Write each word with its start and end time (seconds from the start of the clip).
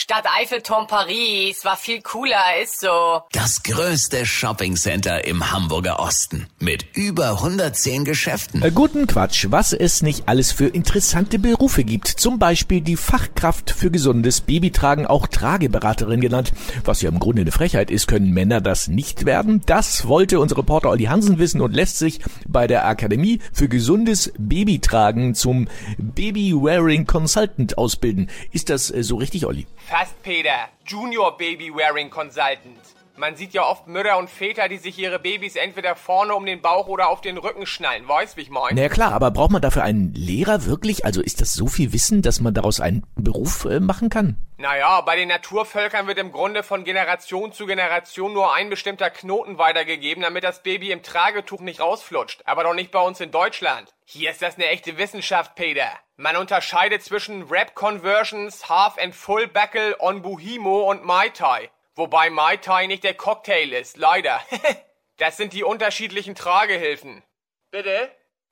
Stadt 0.00 0.26
Eiffelturm 0.40 0.86
Paris 0.86 1.64
war 1.64 1.76
viel 1.76 2.00
cooler, 2.02 2.62
ist 2.62 2.78
so. 2.78 3.22
Das 3.32 3.64
größte 3.64 4.24
Shoppingcenter 4.26 5.24
im 5.24 5.50
Hamburger 5.50 5.98
Osten 5.98 6.46
mit 6.60 6.86
über 6.94 7.30
110 7.30 8.04
Geschäften. 8.04 8.62
Äh, 8.62 8.70
guten 8.70 9.08
Quatsch, 9.08 9.46
was 9.50 9.72
es 9.72 10.02
nicht 10.02 10.28
alles 10.28 10.52
für 10.52 10.66
interessante 10.68 11.40
Berufe 11.40 11.82
gibt. 11.82 12.06
Zum 12.06 12.38
Beispiel 12.38 12.80
die 12.80 12.94
Fachkraft 12.94 13.72
für 13.72 13.90
gesundes 13.90 14.40
Babytragen, 14.40 15.04
auch 15.04 15.26
Trageberaterin 15.26 16.20
genannt. 16.20 16.52
Was 16.84 17.02
ja 17.02 17.08
im 17.08 17.18
Grunde 17.18 17.42
eine 17.42 17.50
Frechheit 17.50 17.90
ist, 17.90 18.06
können 18.06 18.30
Männer 18.30 18.60
das 18.60 18.86
nicht 18.86 19.24
werden. 19.24 19.62
Das 19.66 20.06
wollte 20.06 20.38
unser 20.38 20.58
Reporter 20.58 20.90
Olli 20.90 21.06
Hansen 21.06 21.40
wissen 21.40 21.60
und 21.60 21.74
lässt 21.74 21.98
sich 21.98 22.20
bei 22.46 22.68
der 22.68 22.86
Akademie 22.86 23.40
für 23.52 23.66
gesundes 23.66 24.32
Babytragen 24.38 25.34
zum 25.34 25.66
Baby-Wearing 25.98 27.04
Consultant 27.04 27.76
ausbilden. 27.76 28.30
Ist 28.52 28.70
das 28.70 28.92
äh, 28.92 29.02
so 29.02 29.16
richtig, 29.16 29.44
Olli? 29.44 29.66
Fast 29.88 30.22
Peter, 30.22 30.68
Junior 30.84 31.34
Baby 31.38 31.74
Wearing 31.74 32.10
Consultant. 32.10 32.76
Man 33.16 33.36
sieht 33.36 33.54
ja 33.54 33.62
oft 33.62 33.86
Mütter 33.86 34.18
und 34.18 34.28
Väter, 34.28 34.68
die 34.68 34.76
sich 34.76 34.98
ihre 34.98 35.18
Babys 35.18 35.56
entweder 35.56 35.96
vorne 35.96 36.34
um 36.34 36.44
den 36.44 36.60
Bauch 36.60 36.88
oder 36.88 37.08
auf 37.08 37.22
den 37.22 37.38
Rücken 37.38 37.64
schnallen. 37.64 38.06
Weißt, 38.06 38.36
wie 38.36 38.42
ich 38.42 38.50
meine? 38.50 38.74
Na 38.74 38.82
ja, 38.82 38.90
klar, 38.90 39.12
aber 39.14 39.30
braucht 39.30 39.50
man 39.50 39.62
dafür 39.62 39.84
einen 39.84 40.12
Lehrer 40.12 40.66
wirklich? 40.66 41.06
Also 41.06 41.22
ist 41.22 41.40
das 41.40 41.54
so 41.54 41.68
viel 41.68 41.94
Wissen, 41.94 42.20
dass 42.20 42.40
man 42.40 42.52
daraus 42.52 42.80
einen 42.80 43.06
Beruf 43.16 43.64
äh, 43.64 43.80
machen 43.80 44.10
kann? 44.10 44.36
Naja, 44.58 45.00
bei 45.00 45.16
den 45.16 45.28
Naturvölkern 45.28 46.06
wird 46.06 46.18
im 46.18 46.32
Grunde 46.32 46.62
von 46.62 46.84
Generation 46.84 47.52
zu 47.52 47.64
Generation 47.64 48.34
nur 48.34 48.54
ein 48.54 48.68
bestimmter 48.68 49.08
Knoten 49.08 49.56
weitergegeben, 49.56 50.22
damit 50.22 50.44
das 50.44 50.62
Baby 50.62 50.92
im 50.92 51.02
Tragetuch 51.02 51.60
nicht 51.60 51.80
rausflutscht. 51.80 52.42
Aber 52.44 52.64
doch 52.64 52.74
nicht 52.74 52.90
bei 52.90 53.00
uns 53.00 53.20
in 53.20 53.30
Deutschland. 53.30 53.94
Hier 54.04 54.32
ist 54.32 54.42
das 54.42 54.56
eine 54.56 54.66
echte 54.66 54.98
Wissenschaft, 54.98 55.54
Peter. 55.54 55.88
Man 56.20 56.34
unterscheidet 56.34 57.04
zwischen 57.04 57.44
Rap-Conversions, 57.44 58.68
Half- 58.68 58.98
and 58.98 59.14
Full-Buckle, 59.14 59.94
On 60.00 60.20
Buhimo 60.20 60.90
und 60.90 61.04
Mai 61.04 61.28
Tai. 61.28 61.70
Wobei 61.94 62.28
Mai 62.28 62.56
Tai 62.56 62.88
nicht 62.88 63.04
der 63.04 63.14
Cocktail 63.14 63.72
ist, 63.72 63.96
leider. 63.96 64.40
das 65.18 65.36
sind 65.36 65.52
die 65.52 65.62
unterschiedlichen 65.62 66.34
Tragehilfen. 66.34 67.22
Bitte? 67.70 68.10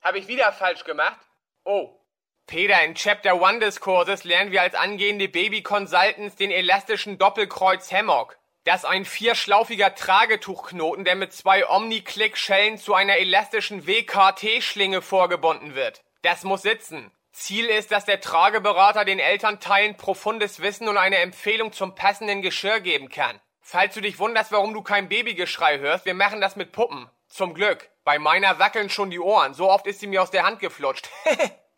Habe 0.00 0.20
ich 0.20 0.28
wieder 0.28 0.52
falsch 0.52 0.84
gemacht? 0.84 1.18
Oh. 1.64 1.98
Peter, 2.46 2.80
in 2.84 2.94
Chapter 2.94 3.44
1 3.44 3.58
des 3.58 3.80
Kurses 3.80 4.22
lernen 4.22 4.52
wir 4.52 4.62
als 4.62 4.76
angehende 4.76 5.28
Baby-Consultants 5.28 6.36
den 6.36 6.52
elastischen 6.52 7.18
Doppelkreuz 7.18 7.90
Hammock. 7.90 8.38
Das 8.62 8.84
ist 8.84 8.88
ein 8.88 9.04
vierschlaufiger 9.04 9.96
Tragetuchknoten, 9.96 11.04
der 11.04 11.16
mit 11.16 11.32
zwei 11.32 11.68
Omni-Click-Schellen 11.68 12.78
zu 12.78 12.94
einer 12.94 13.16
elastischen 13.16 13.88
WKT-Schlinge 13.88 15.02
vorgebunden 15.02 15.74
wird. 15.74 16.04
Das 16.22 16.44
muss 16.44 16.62
sitzen. 16.62 17.10
Ziel 17.38 17.66
ist, 17.66 17.92
dass 17.92 18.04
der 18.04 18.20
Trageberater 18.20 19.04
den 19.04 19.18
Elternteilen 19.18 19.96
profundes 19.96 20.60
Wissen 20.60 20.88
und 20.88 20.96
eine 20.96 21.18
Empfehlung 21.18 21.72
zum 21.72 21.94
passenden 21.94 22.42
Geschirr 22.42 22.80
geben 22.80 23.08
kann. 23.08 23.40
Falls 23.60 23.94
du 23.94 24.00
dich 24.00 24.18
wunderst, 24.18 24.50
warum 24.50 24.74
du 24.74 24.82
kein 24.82 25.08
Babygeschrei 25.08 25.78
hörst, 25.78 26.04
wir 26.04 26.14
machen 26.14 26.40
das 26.40 26.56
mit 26.56 26.72
Puppen. 26.72 27.08
Zum 27.28 27.54
Glück. 27.54 27.90
Bei 28.04 28.18
meiner 28.18 28.58
wackeln 28.58 28.90
schon 28.90 29.10
die 29.10 29.20
Ohren. 29.20 29.54
So 29.54 29.70
oft 29.70 29.86
ist 29.86 30.00
sie 30.00 30.06
mir 30.06 30.22
aus 30.22 30.30
der 30.30 30.44
Hand 30.44 30.60
geflutscht. 30.60 31.08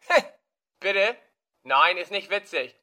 Bitte? 0.81 1.17
Nein, 1.63 1.97
ist 1.97 2.11
nicht 2.11 2.31
witzig. 2.31 2.77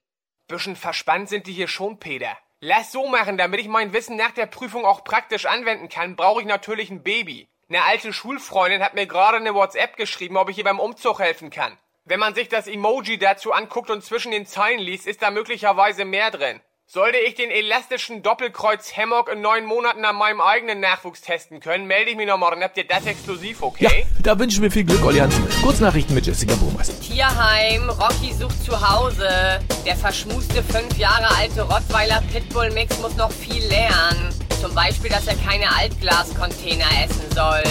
Bisschen 0.47 0.75
verspannt 0.75 1.29
sind 1.29 1.47
die 1.47 1.53
hier 1.53 1.67
schon, 1.67 1.99
Peter. 1.99 2.37
Lass 2.59 2.91
so 2.91 3.07
machen, 3.07 3.37
damit 3.37 3.59
ich 3.59 3.67
mein 3.67 3.93
Wissen 3.93 4.17
nach 4.17 4.31
der 4.31 4.45
Prüfung 4.45 4.85
auch 4.85 5.03
praktisch 5.03 5.45
anwenden 5.45 5.89
kann, 5.89 6.15
brauche 6.15 6.41
ich 6.41 6.47
natürlich 6.47 6.89
ein 6.89 7.03
Baby. 7.03 7.47
Eine 7.69 7.83
alte 7.83 8.13
Schulfreundin 8.13 8.83
hat 8.83 8.93
mir 8.93 9.07
gerade 9.07 9.37
eine 9.37 9.53
WhatsApp 9.53 9.97
geschrieben, 9.97 10.37
ob 10.37 10.49
ich 10.49 10.57
ihr 10.57 10.63
beim 10.63 10.79
Umzug 10.79 11.19
helfen 11.19 11.49
kann. 11.49 11.77
Wenn 12.09 12.21
man 12.21 12.33
sich 12.33 12.47
das 12.47 12.67
Emoji 12.67 13.17
dazu 13.17 13.51
anguckt 13.51 13.89
und 13.89 14.01
zwischen 14.01 14.31
den 14.31 14.45
Zeilen 14.45 14.79
liest, 14.79 15.07
ist 15.07 15.21
da 15.21 15.29
möglicherweise 15.29 16.05
mehr 16.05 16.31
drin. 16.31 16.61
Sollte 16.85 17.17
ich 17.17 17.35
den 17.35 17.51
elastischen 17.51 18.23
Doppelkreuz 18.23 18.95
Hammock 18.95 19.27
in 19.27 19.41
neun 19.41 19.65
Monaten 19.65 20.05
an 20.05 20.15
meinem 20.15 20.39
eigenen 20.39 20.79
Nachwuchs 20.79 21.19
testen 21.19 21.59
können, 21.59 21.85
melde 21.85 22.11
ich 22.11 22.15
mich 22.15 22.25
nochmal, 22.25 22.51
dann 22.51 22.63
habt 22.63 22.77
ihr 22.77 22.87
das 22.87 23.05
exklusiv, 23.05 23.61
okay? 23.61 23.83
Ja, 23.83 24.21
da 24.21 24.39
wünschen 24.39 24.63
wir 24.63 24.71
viel 24.71 24.85
Glück, 24.85 25.03
Olli 25.03 25.19
Hansen. 25.19 25.45
Kurznachrichten 25.61 26.15
mit 26.15 26.25
Jessica 26.25 26.55
Burmeister. 26.55 26.97
Tierheim, 27.01 27.89
Rocky 27.89 28.31
sucht 28.31 28.63
zu 28.63 28.89
Hause. 28.89 29.59
Der 29.85 29.97
verschmuste 29.97 30.63
fünf 30.63 30.97
Jahre 30.97 31.27
alte 31.35 31.63
Rottweiler 31.63 32.23
Pitbull 32.31 32.71
Mix 32.71 32.97
muss 32.99 33.17
noch 33.17 33.33
viel 33.33 33.67
lernen. 33.67 34.33
Zum 34.61 34.73
Beispiel, 34.73 35.09
dass 35.09 35.27
er 35.27 35.35
keine 35.45 35.69
Altglascontainer 35.75 36.87
essen 37.03 37.29
soll. 37.35 37.63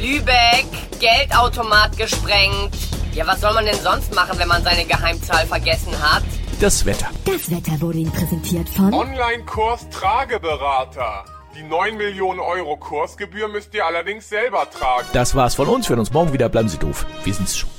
Lübeck, 0.00 0.66
Geldautomat 1.00 1.96
gesprengt. 1.96 2.93
Ja, 3.14 3.24
was 3.28 3.40
soll 3.40 3.54
man 3.54 3.64
denn 3.64 3.78
sonst 3.78 4.12
machen, 4.12 4.36
wenn 4.40 4.48
man 4.48 4.64
seine 4.64 4.84
Geheimzahl 4.84 5.46
vergessen 5.46 5.92
hat? 6.02 6.24
Das 6.60 6.84
Wetter. 6.84 7.06
Das 7.24 7.48
Wetter 7.48 7.80
wurde 7.80 7.98
Ihnen 7.98 8.10
präsentiert 8.10 8.68
von 8.68 8.92
Online-Kurs 8.92 9.88
Trageberater. 9.90 11.24
Die 11.56 11.62
9 11.62 11.96
Millionen 11.96 12.40
Euro 12.40 12.76
Kursgebühr 12.76 13.46
müsst 13.46 13.72
ihr 13.74 13.86
allerdings 13.86 14.28
selber 14.28 14.68
tragen. 14.68 15.06
Das 15.12 15.36
war's 15.36 15.54
von 15.54 15.68
uns. 15.68 15.86
Wir 15.88 15.90
hören 15.90 16.00
uns 16.00 16.12
morgen 16.12 16.32
wieder. 16.32 16.48
Bleiben 16.48 16.68
Sie 16.68 16.78
doof. 16.78 17.06
Wir 17.22 17.34
sind's 17.34 17.56
schon. 17.56 17.70